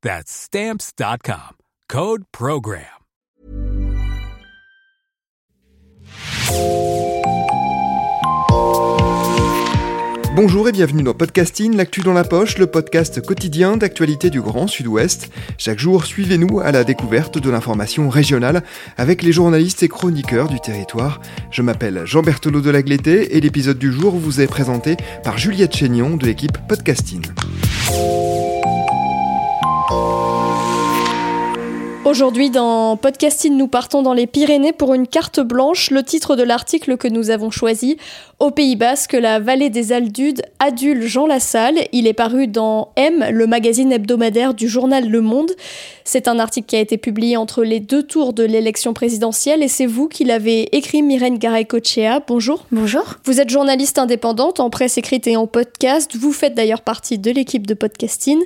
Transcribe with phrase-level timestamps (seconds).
[0.00, 1.56] That's Stamps.com.
[1.88, 2.84] Code Program.
[10.36, 14.68] Bonjour et bienvenue dans Podcasting, l'actu dans la poche, le podcast quotidien d'actualité du Grand
[14.68, 15.32] Sud-Ouest.
[15.58, 18.62] Chaque jour, suivez-nous à la découverte de l'information régionale
[18.96, 21.20] avec les journalistes et chroniqueurs du territoire.
[21.50, 25.74] Je m'appelle Jean Berthelot de Lagleté et l'épisode du jour vous est présenté par Juliette
[25.74, 27.26] Chénion de l'équipe Podcasting.
[32.08, 35.90] Aujourd'hui, dans Podcasting, nous partons dans les Pyrénées pour une carte blanche.
[35.90, 37.98] Le titre de l'article que nous avons choisi
[38.38, 41.76] Au Pays Basque, la vallée des Aldudes adule Jean Lassalle.
[41.92, 45.50] Il est paru dans M, le magazine hebdomadaire du journal Le Monde.
[46.10, 49.68] C'est un article qui a été publié entre les deux tours de l'élection présidentielle et
[49.68, 52.20] c'est vous qui l'avez écrit, Myrène Garay-Cochea.
[52.26, 52.64] Bonjour.
[52.72, 53.16] Bonjour.
[53.26, 56.16] Vous êtes journaliste indépendante en presse écrite et en podcast.
[56.16, 58.38] Vous faites d'ailleurs partie de l'équipe de Podcasting.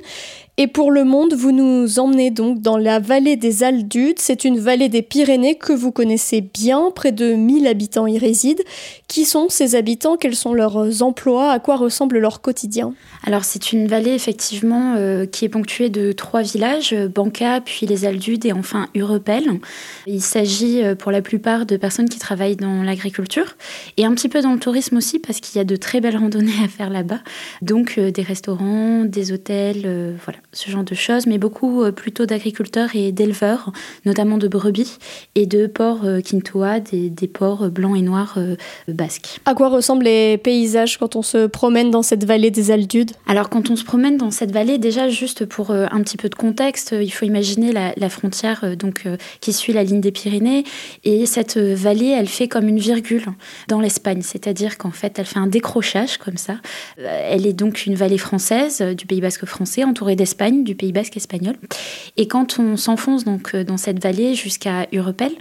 [0.57, 4.19] Et pour le monde, vous nous emmenez donc dans la vallée des Aldudes.
[4.19, 6.91] C'est une vallée des Pyrénées que vous connaissez bien.
[6.93, 8.61] Près de 1000 habitants y résident.
[9.07, 10.15] Qui sont ces habitants?
[10.15, 11.49] Quels sont leurs emplois?
[11.49, 12.93] À quoi ressemble leur quotidien?
[13.25, 18.05] Alors, c'est une vallée effectivement euh, qui est ponctuée de trois villages Banca, puis les
[18.05, 19.59] Aldudes et enfin Urepel.
[20.07, 23.55] Il s'agit euh, pour la plupart de personnes qui travaillent dans l'agriculture
[23.97, 26.17] et un petit peu dans le tourisme aussi parce qu'il y a de très belles
[26.17, 27.19] randonnées à faire là-bas.
[27.61, 32.25] Donc, euh, des restaurants, des hôtels, voilà ce genre de choses, mais beaucoup euh, plutôt
[32.25, 33.71] d'agriculteurs et d'éleveurs,
[34.05, 34.97] notamment de brebis
[35.35, 38.55] et de porcs euh, quintois, des, des porcs blancs et noirs euh,
[38.87, 39.39] basques.
[39.45, 43.49] À quoi ressemblent les paysages quand on se promène dans cette vallée des Aldudes Alors
[43.49, 46.95] quand on se promène dans cette vallée, déjà juste pour un petit peu de contexte,
[46.99, 49.07] il faut imaginer la, la frontière donc
[49.41, 50.63] qui suit la ligne des Pyrénées
[51.03, 53.25] et cette vallée, elle fait comme une virgule
[53.67, 56.57] dans l'Espagne, c'est-à-dire qu'en fait, elle fait un décrochage comme ça.
[56.97, 61.17] Elle est donc une vallée française du Pays Basque français entourée d'Espagne du Pays Basque
[61.17, 61.55] espagnol.
[62.17, 65.31] Et quand on s'enfonce donc euh, dans cette vallée jusqu'à Urepel,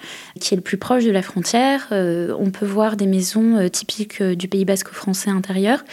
[0.41, 3.69] qui est le plus proche de la frontière, euh, on peut voir des maisons euh,
[3.69, 5.85] typiques du Pays Basque français intérieur,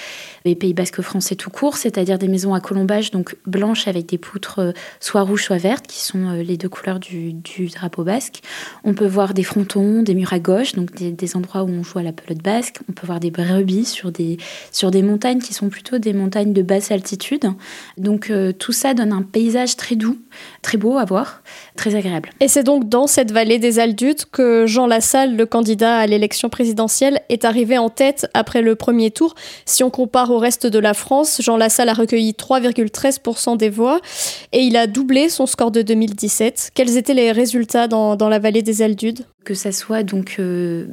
[0.46, 4.18] les Pays Basque français tout court, c'est-à-dire des maisons à colombage, donc blanches avec des
[4.18, 7.33] poutres soit rouges soit vertes, qui sont les deux couleurs du,
[7.73, 8.41] drapeau basque.
[8.83, 11.99] On peut voir des frontons, des murs à gauche, donc des, endroits où on joue
[11.99, 12.77] à la pelote basque.
[12.89, 14.37] On peut voir des brebis sur des,
[14.71, 17.51] sur des montagnes qui sont plutôt des montagnes de basse altitude.
[17.97, 20.17] Donc tout ça donne un paysage très doux,
[20.61, 21.41] très beau à voir,
[21.75, 22.29] très agréable.
[22.39, 26.49] Et c'est donc dans cette vallée des Aldudes que Jean Lassalle, le candidat à l'élection
[26.49, 29.35] présidentielle, est arrivé en tête après le premier tour.
[29.66, 33.99] Si on compare au reste de la France, Jean Lassalle a recueilli 3,13% des voix
[34.51, 36.72] et il a doublé son score de 2017.
[36.73, 39.25] Quels étaient les résultats dans, la vallée des Aldudes?
[39.44, 40.88] Que ça soit donc euh,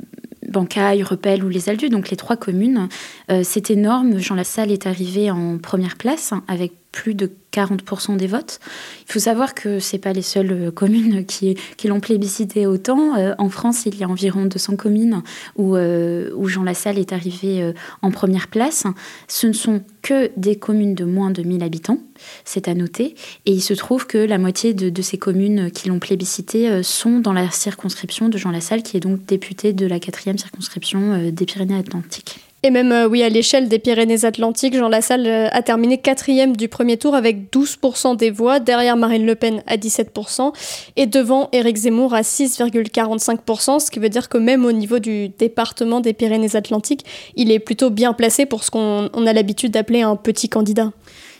[0.49, 2.89] Bancaille, Repel ou les Aldus, donc les trois communes.
[3.31, 4.19] Euh, c'est énorme.
[4.19, 8.59] Jean Lassalle est arrivé en première place avec plus de 40% des votes.
[9.07, 13.17] Il faut savoir que ce pas les seules euh, communes qui, l'ont plébiscité autant.
[13.17, 15.23] Euh, en France, il y a environ 200 communes
[15.57, 18.85] où, où Jean Lassalle est arrivé en première place.
[19.29, 21.99] Ce ne sont que des communes de moins de 1000 habitants,
[22.45, 23.15] c'est à noter.
[23.45, 27.21] Et il se trouve que la moitié de, de ces communes qui l'ont plébiscité sont
[27.21, 31.31] dans la circonscription de Jean Lassalle, qui est donc député de la quatrième circonscription euh,
[31.31, 32.41] des Pyrénées-Atlantiques.
[32.67, 36.67] Et même, euh, oui, à l'échelle des Pyrénées-Atlantiques, Jean Lassalle euh, a terminé quatrième du
[36.67, 40.53] premier tour avec 12% des voix, derrière Marine Le Pen à 17%
[40.97, 45.29] et devant Éric Zemmour à 6,45%, ce qui veut dire que même au niveau du
[45.29, 47.05] département des Pyrénées-Atlantiques,
[47.37, 50.91] il est plutôt bien placé pour ce qu'on a l'habitude d'appeler un petit candidat.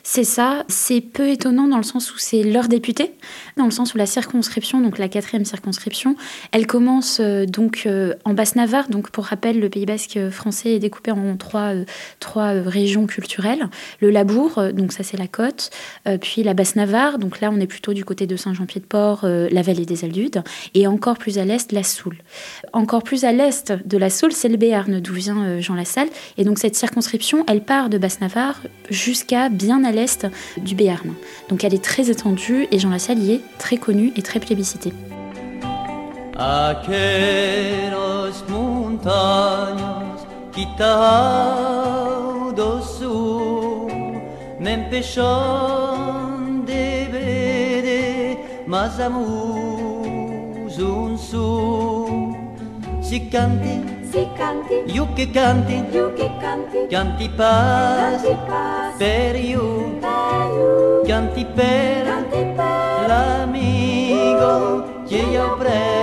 [0.09, 0.65] C'est ça.
[0.69, 3.11] C'est peu étonnant dans le sens où c'est leur député,
[3.57, 6.15] dans le sens où la circonscription, donc la quatrième circonscription,
[6.53, 8.89] elle commence euh, donc euh, en Basse-Navarre.
[8.89, 11.85] Donc pour rappel, le Pays Basque français est découpé en trois, euh,
[12.21, 13.69] trois régions culturelles.
[14.01, 15.71] Le Labour, donc ça c'est la côte,
[16.21, 20.05] puis la Basse-Navarre, donc là on est plutôt du côté de Saint-Jean-Pied-de-Port, la vallée des
[20.05, 20.45] Aldudes,
[20.75, 22.19] et encore plus à l'est, la Soule.
[22.73, 26.09] Encore plus à l'est de la Soule, c'est le Béarn, d'où vient Jean Lassalle.
[26.39, 29.93] Et donc cette circonscription, elle part de Basse-Navarre jusqu'à bien à
[30.57, 31.15] du Béarn.
[31.49, 34.93] Donc elle est très étendue et Jean Lassalle y est très connu et très plébiscité.
[54.11, 59.99] Si canti, io che canti, io che canti Canti pas, canti pas per io,
[61.07, 63.07] canti per, canti per.
[63.07, 65.97] L'amigo che io prego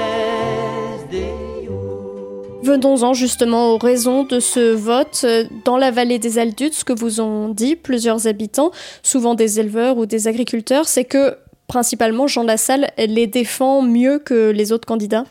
[2.63, 5.25] Venons-en justement aux raisons de ce vote.
[5.65, 8.71] Dans la vallée des Aldudes, ce que vous ont dit plusieurs habitants,
[9.03, 11.35] souvent des éleveurs ou des agriculteurs, c'est que
[11.67, 15.25] principalement Jean Lassalle les défend mieux que les autres candidats?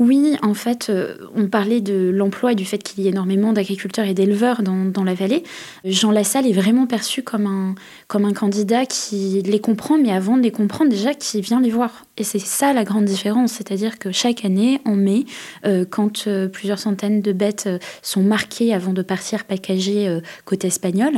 [0.00, 3.52] Oui, en fait, euh, on parlait de l'emploi et du fait qu'il y ait énormément
[3.52, 5.44] d'agriculteurs et d'éleveurs dans, la vallée.
[5.84, 7.74] Jean Lassalle est vraiment perçu comme un,
[8.08, 11.70] comme un candidat qui les comprend, mais avant de les comprendre, déjà, qui vient les
[11.70, 12.04] voir.
[12.16, 15.24] Et c'est ça la grande différence, c'est-à-dire que chaque année, en mai,
[15.64, 17.68] euh, quand euh, plusieurs centaines de bêtes
[18.02, 21.12] sont marquées avant de partir packagées côté espagnol,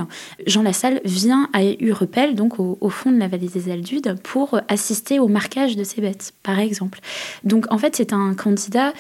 [0.47, 4.61] Jean Lassalle vient à Urepel, donc au, au, fond de la vallée des Aldudes, pour
[4.69, 7.01] assister au marquage de ces bêtes, par exemple.
[7.45, 8.93] Donc en fait, c'est un candidat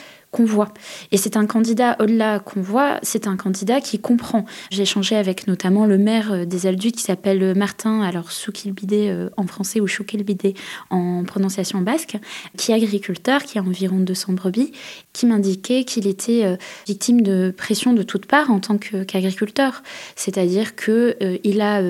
[0.44, 0.72] voit.
[1.12, 4.44] Et c'est un candidat, au-delà qu'on voit, c'est un candidat qui comprend.
[4.70, 9.30] J'ai échangé avec notamment le maire euh, des Aldus qui s'appelle Martin, alors Soukilbidé euh,
[9.36, 10.54] en français ou Choukilbidé
[10.90, 12.18] en prononciation basque,
[12.56, 14.72] qui est agriculteur, qui a environ 200 brebis,
[15.12, 16.56] qui m'indiquait qu'il était euh,
[16.86, 19.82] victime de pression de toutes parts en tant qu'agriculteur.
[20.14, 21.82] C'est-à-dire qu'il a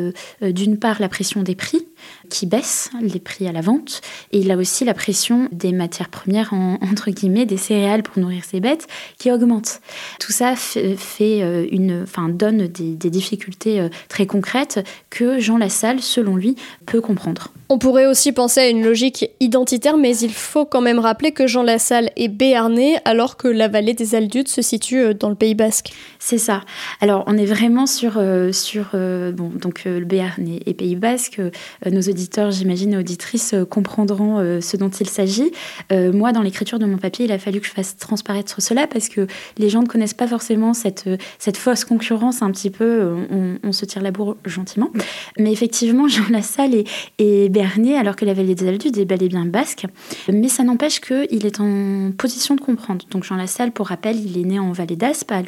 [0.42, 1.86] d'une part la pression des prix,
[2.28, 4.00] qui baisse les prix à la vente.
[4.32, 6.52] Et il a aussi la pression des matières premières,
[6.90, 8.86] entre guillemets, des céréales pour nourrir ses bêtes,
[9.18, 9.80] qui augmente.
[10.20, 16.00] Tout ça fait, euh, une, enfin, donne des, difficultés euh, très concrètes que Jean Lassalle,
[16.00, 16.56] selon lui,
[16.86, 17.52] peut comprendre.
[17.68, 21.46] On pourrait aussi penser à une logique identitaire, mais il faut quand même rappeler que
[21.46, 25.34] Jean Lassalle est béarnais alors que la vallée des Aldudes se situe euh, dans le
[25.34, 25.92] Pays Basque.
[26.28, 26.62] C'est ça.
[27.00, 28.20] Alors on est vraiment sur,
[28.50, 31.40] sur bon, donc, le Béarn et, Pays Basque.
[31.88, 35.52] nos auditeurs, j'imagine, auditrices comprendront ce dont il s'agit.
[35.92, 39.08] moi, dans l'écriture de mon papier, il a fallu que je fasse transparaître cela parce
[39.08, 41.08] que les gens ne connaissent pas forcément cette,
[41.38, 43.14] cette fausse concurrence un petit peu.
[43.62, 44.90] On, se tire la bourre gentiment.
[45.38, 46.88] Mais effectivement, Jean Lassalle est,
[47.18, 47.50] est
[47.96, 49.86] alors que la vallée des Aldudes est bel et bien basque.
[50.28, 53.06] Mais ça n'empêche qu'il est en position de comprendre.
[53.12, 55.42] Donc Jean Lassalle, pour rappel, il est né en vallée d'Aspe, à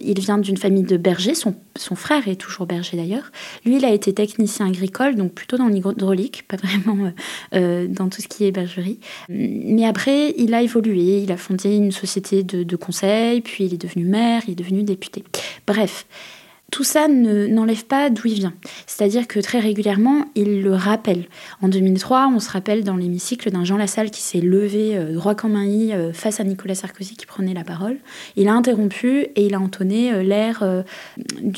[0.00, 1.34] Il vient d'une famille de bergers.
[1.34, 3.30] Son, son, frère est toujours berger d'ailleurs.
[3.64, 7.10] Lui, il a été technicien agricole, donc plutôt dans l'hydraulique, pas vraiment euh,
[7.54, 8.98] euh, dans tout ce qui est bergerie.
[9.28, 11.22] Mais après, il a évolué.
[11.22, 14.56] Il a fondé une société de, de conseil, puis il est devenu maire, il est
[14.56, 15.24] devenu député.
[15.66, 16.06] Bref.
[16.74, 18.52] Tout ça n'enlève pas d'où il vient.
[18.88, 21.26] C'est-à-dire que très régulièrement, il le rappelle.
[21.62, 25.36] En 2003, on se rappelle dans l'hémicycle d'un Jean Lassalle qui s'est levé euh, droit
[25.36, 27.98] comme un i euh, face à Nicolas Sarkozy qui prenait la parole.
[28.34, 30.64] Il a interrompu et il a entonné euh, l'air,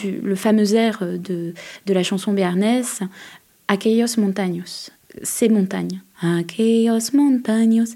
[0.02, 1.54] le fameux air de,
[1.86, 3.00] de la chanson béarnaise
[3.68, 4.90] Aquellos montaños
[5.22, 6.02] ces montagnes.
[6.20, 7.94] Aquellos montaños.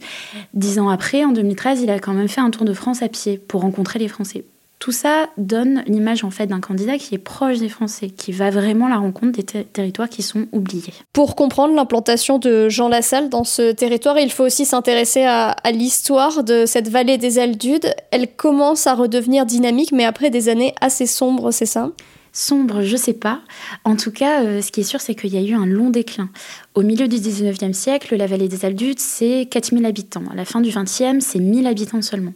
[0.55, 3.09] Dix ans après, en 2013, il a quand même fait un tour de France à
[3.09, 4.47] pied pour rencontrer les Français.
[4.81, 8.49] Tout ça donne l'image en fait d'un candidat qui est proche des Français, qui va
[8.49, 10.95] vraiment la rencontre des territoires qui sont oubliés.
[11.13, 16.45] Pour comprendre l'implantation de Jean Lassalle dans ce territoire, il faut aussi s'intéresser à, l'histoire
[16.45, 17.95] de cette vallée des Aldudes.
[18.11, 21.91] Elle commence à redevenir dynamique, mais après des années assez sombres, c'est ça?
[22.33, 23.43] Sombre, je sais pas.
[23.85, 25.91] En tout cas, euh, ce qui est sûr, c'est qu'il y a eu un long
[25.91, 26.31] déclin.
[26.75, 30.23] Au milieu du 19e siècle, la vallée des Aldudes, c'est 4000 habitants.
[30.31, 32.33] À la fin du 20e, c'est 1000 habitants seulement.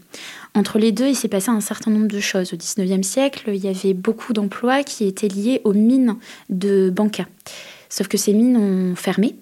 [0.54, 2.52] Entre les deux, il s'est passé un certain nombre de choses.
[2.52, 6.16] Au XIXe siècle, il y avait beaucoup d'emplois qui étaient liés aux mines
[6.50, 7.26] de Banca.
[7.88, 9.36] Sauf que ces mines ont fermé.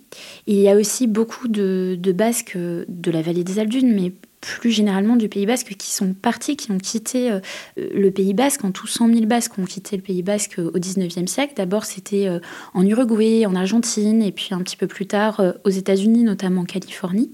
[0.46, 4.12] il y a aussi beaucoup de, Basques de la vallée des Aldunes, mais
[4.42, 7.40] plus généralement du Pays Basque, qui sont partis, qui ont quitté euh,
[7.78, 8.64] le Pays Basque.
[8.64, 11.54] En tout, 100 000 Basques ont quitté le Pays Basque au XIXe siècle.
[11.56, 12.40] D'abord, c'était euh,
[12.74, 16.62] en Uruguay, en Argentine, et puis un petit peu plus tard euh, aux États-Unis, notamment
[16.62, 17.30] en Californie.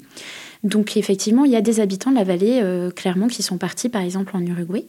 [0.65, 3.88] Donc effectivement, il y a des habitants de la vallée, euh, clairement, qui sont partis,
[3.88, 4.87] par exemple, en Uruguay.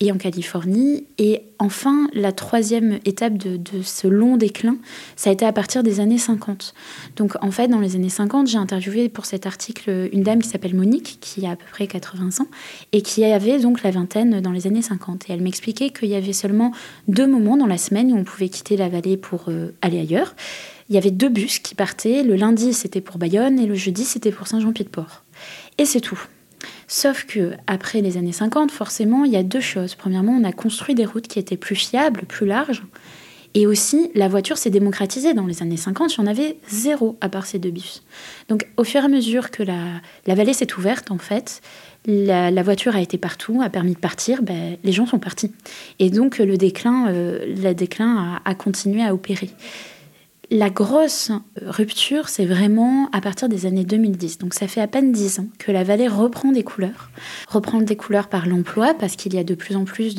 [0.00, 1.06] Et en Californie.
[1.18, 4.76] Et enfin, la troisième étape de, ce long déclin,
[5.16, 6.74] ça a été à partir des années 50.
[7.16, 10.48] Donc en fait, dans les années 50, j'ai interviewé pour cet article une dame qui
[10.48, 12.48] s'appelle Monique, qui a à peu près 80 ans,
[12.92, 15.28] et qui avait donc la vingtaine dans les années 50.
[15.28, 16.72] Et elle m'expliquait qu'il y avait seulement
[17.08, 20.34] deux moments dans la semaine où on pouvait quitter la vallée pour euh, aller ailleurs.
[20.88, 22.22] Il y avait deux bus qui partaient.
[22.22, 25.24] Le lundi, c'était pour Bayonne, et le jeudi, c'était pour Saint-Jean-Pied-de-Port.
[25.78, 26.20] Et c'est tout.
[26.88, 29.94] Sauf que après les années 50, forcément, il y a deux choses.
[29.94, 32.82] Premièrement, on a construit des routes qui étaient plus fiables, plus larges.
[33.54, 35.32] Et aussi, la voiture s'est démocratisée.
[35.32, 38.04] Dans les années 50, il y en avait zéro à part ces deux bus.
[38.48, 41.62] Donc, au fur et à mesure que la, vallée s'est ouverte, en fait,
[42.04, 45.50] la, voiture a été partout, a permis de partir, ben, les gens sont partis.
[45.98, 49.50] Et donc, le déclin, euh, le déclin a continué à opérer.
[50.52, 54.38] La grosse rupture, c'est vraiment à partir des années 2010.
[54.38, 57.10] Donc ça fait à peine 10 ans que la vallée reprend des couleurs.
[57.48, 60.14] Reprend des couleurs par l'emploi, parce qu'il y a de plus en plus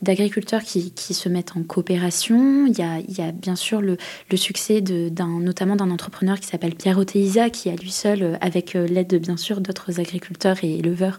[0.00, 2.64] d'agriculteurs qui, se mettent en coopération.
[2.66, 2.82] Il y
[3.22, 3.96] a, bien sûr le,
[4.36, 9.14] succès notamment d'un entrepreneur qui s'appelle Pierre Oteisa, qui à lui seul, avec euh, l'aide
[9.16, 11.18] bien sûr d'autres agriculteurs et éleveurs,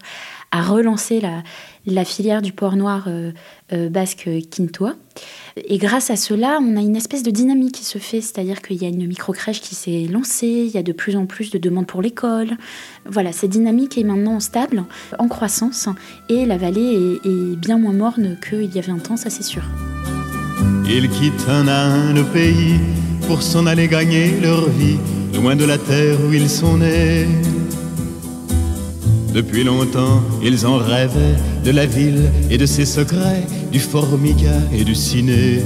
[0.53, 1.19] a relancé
[1.86, 3.31] la, filière du porc noir euh,
[3.74, 4.95] euh, basque quintois.
[5.57, 8.81] Et grâce à cela, on a une espèce de dynamique qui se fait, c'est-à-dire qu'il
[8.81, 11.57] y a une microcrèche qui s'est lancée, il y a de plus en plus de
[11.57, 12.51] demandes pour l'école.
[13.05, 14.83] Voilà, cette dynamique est maintenant stable,
[15.17, 15.89] en croissance,
[16.29, 19.63] et la vallée est, bien moins morne qu'il y avait un temps, ça c'est sûr.
[20.86, 22.79] Ils quittent un à le pays
[23.27, 24.98] pour s'en aller gagner leur vie,
[25.33, 27.27] loin de la terre où ils sont nés.
[29.33, 31.35] Depuis longtemps, ils en rêvaient
[31.65, 35.63] de la ville et de ses secrets, du formica et du ciné.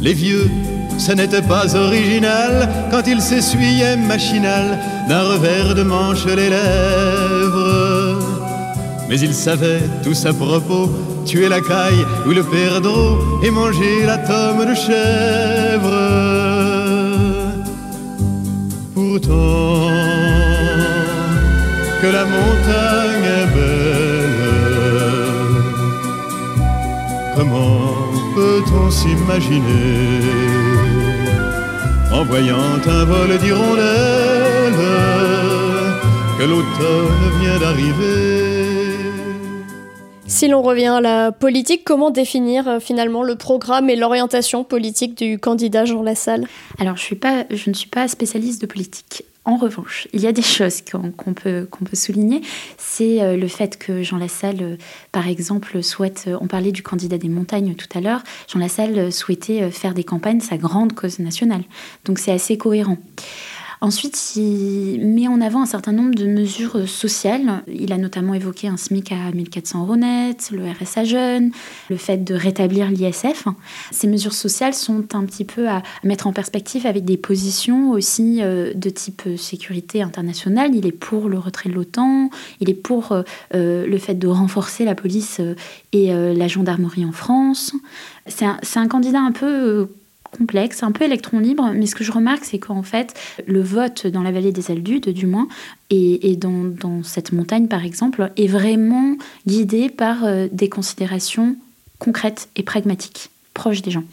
[0.00, 0.48] Les vieux,
[0.96, 4.78] ce n'était pas original quand ils s'essuyaient machinal
[5.10, 8.18] d'un revers de manche les lèvres.
[9.10, 10.90] Mais ils savaient tous à propos
[11.26, 15.92] tuer la caille ou le perdreau et manger la tome de chèvre.
[18.94, 20.41] Pourtant,
[22.02, 24.32] que la montagne est belle.
[27.36, 30.18] Comment peut-on s'imaginer
[32.12, 32.56] en voyant
[32.86, 34.82] un vol d'hirondelles
[36.38, 38.32] que l'automne vient d'arriver?
[40.26, 45.16] Si l'on revient à la politique, comment définir euh, finalement le programme et l'orientation politique
[45.16, 46.48] du candidat Jean Lassalle?
[46.80, 49.24] Alors, je, suis pas, je ne suis pas spécialiste de politique.
[49.44, 52.42] En revanche, il y a des choses qu'on peut, peut souligner.
[52.78, 54.76] C'est euh, le fait que Jean Lassalle, euh,
[55.10, 59.12] par exemple, souhaite, euh, on parlait du candidat des montagnes tout à l'heure, Jean Lassalle
[59.12, 61.64] souhaitait faire des campagnes sa grande cause nationale.
[62.04, 62.98] Donc c'est assez cohérent.
[63.82, 67.64] Ensuite, il met en avant un certain nombre de mesures sociales.
[67.66, 71.50] Il a notamment évoqué un SMIC à 1400 euros net, le RSA jeune,
[71.90, 73.48] le fait de rétablir l'ISF.
[73.90, 78.38] Ces mesures sociales sont un petit peu à mettre en perspective avec des positions aussi
[78.40, 80.76] euh, de type sécurité internationale.
[80.76, 83.24] Il est pour le retrait de l'OTAN, il est pour euh,
[83.56, 85.40] euh, le fait de renforcer la police
[85.92, 87.72] et la gendarmerie en France.
[88.28, 89.88] C'est un, un, candidat un peu
[90.36, 93.14] complexe, un peu électron libre, mais ce que je remarque, c'est qu'en fait,
[93.46, 95.48] le vote dans la vallée des Aldudes, du moins,
[95.90, 101.56] et, dans, cette montagne, par exemple, est vraiment guidé par euh, des considérations
[101.98, 104.04] concrètes et pragmatiques, proches des gens.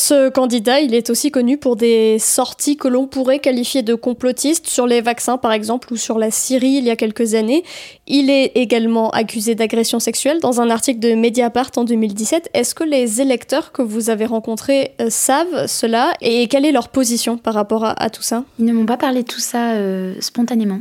[0.00, 4.68] Ce candidat, il est aussi connu pour des sorties que l'on pourrait qualifier de complotistes
[4.68, 7.64] sur les vaccins par exemple ou sur la Syrie il y a quelques années.
[8.06, 12.48] Il est également accusé d'agression sexuelle dans un article de Mediapart en 2017.
[12.54, 16.90] Est-ce que les électeurs que vous avez rencontrés euh, savent cela et quelle est leur
[16.90, 18.44] position par rapport à, tout ça?
[18.60, 20.78] Ils ne m'ont pas parlé de tout ça euh, spontanément.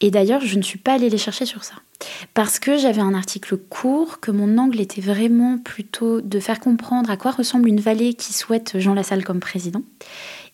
[0.00, 1.74] Et d'ailleurs, je ne suis pas allée les chercher sur ça.
[2.34, 7.10] Parce que j'avais un article court, que mon angle était vraiment plutôt de faire comprendre
[7.10, 9.82] à quoi ressemble une vallée qui souhaite Jean Lassalle comme président,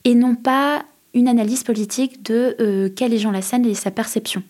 [0.05, 4.43] et non pas une analyse politique de euh, quel est Jean Lassalle et sa perception.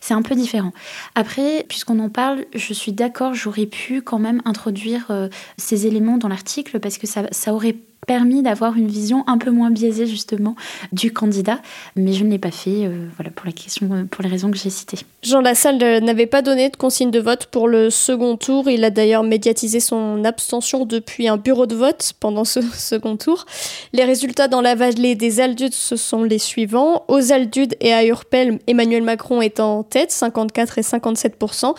[0.00, 0.72] C'est un peu différent.
[1.14, 6.18] Après, puisqu'on en parle, je suis d'accord, j'aurais pu quand même introduire euh, ces éléments
[6.18, 10.06] dans l'article parce que ça, ça aurait permis d'avoir une vision un peu moins biaisée
[10.06, 10.56] justement
[10.90, 11.60] du candidat,
[11.94, 14.50] mais je ne l'ai pas fait, euh, voilà pour la question, euh, pour les raisons
[14.50, 14.98] que j'ai citées.
[15.22, 18.68] Jean Lassalle euh, n'avait pas donné de consigne de vote pour le second tour.
[18.68, 23.46] Il a d'ailleurs médiatisé son abstention depuis un bureau de vote pendant ce second tour.
[23.92, 27.04] Les résultats dans la vallée des Aldudes, ce sont les suivants.
[27.06, 31.74] Aux Aldudes et à Urpel, Emmanuel Macron est en tête, 54 et 57%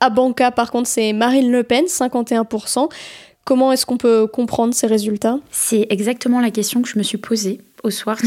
[0.00, 2.44] À Banca, par contre, c'est Marine Le Pen, 51
[3.48, 5.38] Comment est-ce qu'on peut comprendre ces résultats?
[5.50, 8.18] C'est exactement la question que je me suis posée au soir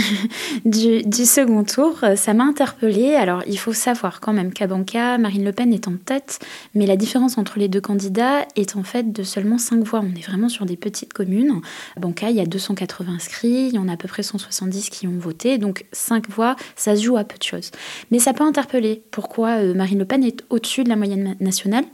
[0.65, 1.99] du, second tour.
[2.15, 3.13] Ça m'a interpellée.
[3.13, 6.39] Alors, il faut savoir quand même qu'à Banca, Marine Le Pen est en tête,
[6.73, 10.01] mais la différence entre les deux candidats est en fait de seulement 5 voix.
[10.03, 11.61] On est vraiment sur des petites communes.
[11.95, 14.89] À Banca, il y a 280 inscrits, il y en a à peu près 170
[14.89, 17.69] qui ont voté, donc 5 voix, ça se joue à peu de choses.
[18.09, 19.03] Mais ça peut interpeller.
[19.11, 21.85] Pourquoi euh, Marine Le Pen est au-dessus de la moyenne nationale?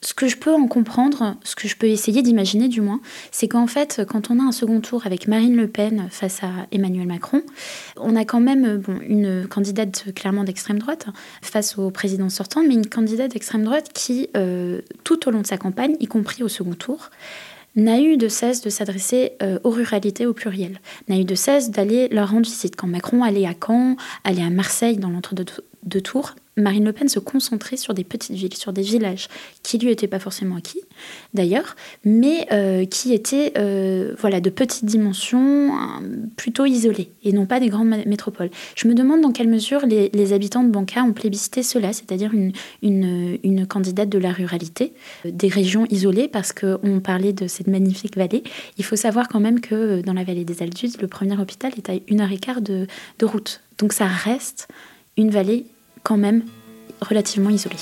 [0.00, 3.00] Ce que je peux en comprendre, ce que je peux essayer d'imaginer du moins,
[3.32, 6.50] c'est qu'en fait, quand on a un second tour avec Marine Le Pen face à
[6.70, 7.42] Emmanuel Macron,
[7.96, 11.06] on a quand même une candidate clairement d'extrême droite
[11.42, 15.46] face au président sortant, mais une candidate d'extrême droite qui, euh, tout au long de
[15.46, 17.10] sa campagne, y compris au second tour,
[17.74, 21.70] n'a eu de cesse de s'adresser euh, aux ruralités au pluriel, n'a eu de cesse
[21.70, 22.76] d'aller leur rendre visite.
[22.76, 27.18] Quand Macron allait à Caen, allait à Marseille dans l'entre-deux tours, Marine Le Pen se
[27.18, 29.28] concentrait sur des petites villes, sur des villages
[29.62, 30.80] qui lui étaient pas forcément acquis,
[31.34, 35.72] d'ailleurs, mais euh, qui étaient euh, voilà de petites dimensions,
[36.36, 38.50] plutôt isolées et non pas des grandes métropoles.
[38.74, 42.32] Je me demande dans quelle mesure les, habitants de Banca ont plébiscité cela, c'est-à-dire
[42.82, 44.92] une, candidate de la ruralité,
[45.24, 48.42] euh, des régions isolées, parce qu'on parlait de cette magnifique vallée.
[48.78, 51.88] Il faut savoir quand même que dans la vallée des Aldudes, le premier hôpital est
[51.90, 52.86] à une heure et quart de,
[53.18, 53.60] de route.
[53.78, 54.68] Donc ça reste
[55.16, 55.66] une vallée
[56.08, 56.42] quand même
[57.02, 57.76] relativement isolé.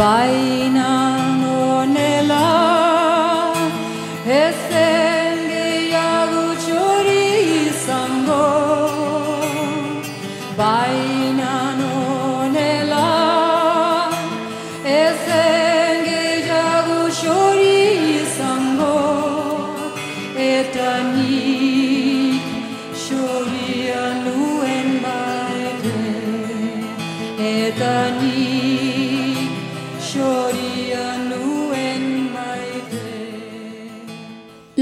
[0.00, 0.90] baina
[1.40, 2.46] nonela
[4.42, 7.24] ez engia gutxori
[7.68, 8.46] izango.
[10.60, 11.89] Baina nonela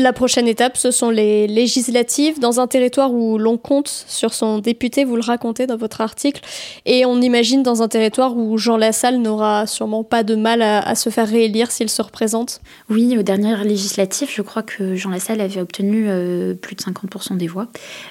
[0.08, 4.58] La prochaine étape, ce sont les législatives dans un territoire où l'on compte sur son
[4.58, 6.40] député, vous le racontez dans votre article,
[6.86, 10.94] et on imagine dans un territoire où Jean Lassalle n'aura sûrement pas de mal à,
[10.94, 12.62] se faire réélire s'il se représente.
[12.88, 17.36] Oui, aux dernières législatives, je crois que Jean Lassalle avait obtenu euh, plus de 50%
[17.36, 17.68] des voix.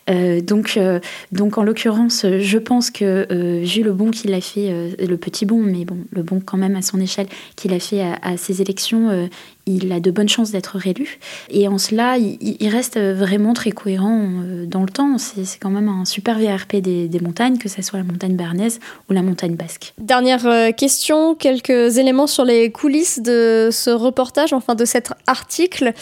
[0.08, 1.00] Euh, donc, euh,
[1.32, 3.26] donc en l'occurrence, je pense que
[3.64, 6.76] vu le bon qu'il a fait, le petit bon, mais bon, le bon quand même
[6.76, 9.28] à son échelle qu'il a fait à, à ces élections,
[9.68, 11.20] il a de bonnes chances d'être réélu.
[11.50, 15.18] Et en cela, il, reste vraiment très cohérent euh, dans le temps.
[15.18, 19.14] C'est quand même un super VRP des, montagnes, que ce soit la montagne bernaise ou
[19.14, 19.94] la montagne basque.
[19.98, 25.94] Dernière euh, question, quelques éléments sur les coulisses de ce reportage, enfin de cet article.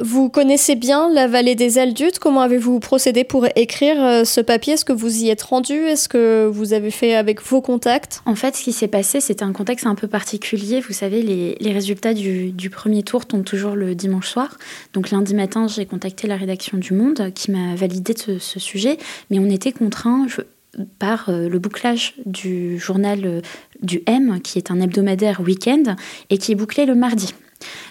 [0.00, 2.18] Vous connaissez bien la vallée des Aldudes.
[2.18, 4.72] Comment avez-vous procédé pour écrire euh, ce papier?
[4.72, 5.72] Est-ce que vous y êtes rendu?
[5.72, 8.20] Est-ce que vous avez fait avec vos contacts?
[8.26, 10.80] En fait, ce qui s'est passé, c'était un contexte un peu particulier.
[10.80, 14.58] Vous savez, les, résultats du, premier tour tombent toujours le dimanche soir.
[14.94, 18.98] Donc lundi matin, j'ai contacté la rédaction du Monde qui m'a validé ce, ce, sujet.
[19.30, 20.26] Mais on était contraint
[20.98, 23.40] par euh, le bouclage du journal euh,
[23.80, 25.94] du M, qui est un hebdomadaire week-end,
[26.30, 27.32] et qui est bouclé le mardi.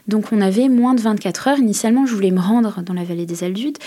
[0.07, 1.57] Donc on avait moins de 24 heures.
[1.59, 3.77] Initialement, je voulais me rendre dans la vallée des Aldudes,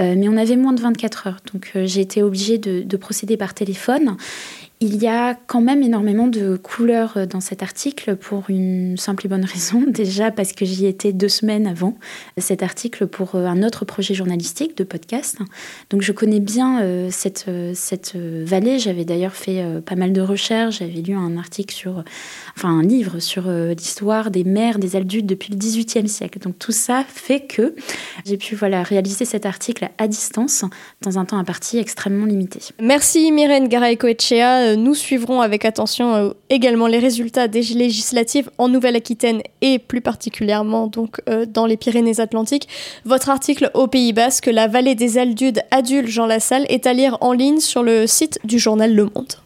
[0.00, 1.36] euh, mais on avait moins de 24 heures.
[1.52, 4.16] Donc euh, j'ai été obligée de, procéder par téléphone.
[4.80, 9.24] Il y a quand même énormément de couleurs euh, dans cet article pour une simple
[9.24, 9.82] et bonne raison.
[9.86, 11.96] Déjà parce que j'y étais deux semaines avant
[12.36, 15.38] cet article pour euh, un autre projet journalistique de podcast.
[15.88, 18.78] Donc je connais bien euh, cette, cette vallée.
[18.78, 20.80] J'avais d'ailleurs fait pas mal de recherches.
[20.80, 22.04] J'avais lu un article sur,
[22.54, 26.38] enfin un livre sur l'histoire des mers des Aldudes depuis le XVIIIe siècle.
[26.38, 27.74] Donc tout ça fait que
[28.26, 30.64] j'ai pu voilà, réaliser cet article à distance
[31.00, 32.60] dans un temps imparti extrêmement limité.
[32.80, 39.42] Merci Myrène Garay-Coetchea nous suivrons avec attention euh, également les résultats des législatives en Nouvelle-Aquitaine
[39.60, 42.68] et plus particulièrement donc euh, dans les Pyrénées-Atlantiques.
[43.04, 47.18] Votre article au Pays Basque, La vallée des Aldudes adulte Jean Lassalle, est à lire
[47.20, 49.45] en ligne sur le site du journal Le Monde.